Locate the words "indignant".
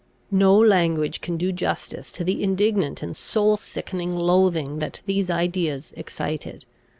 2.41-3.03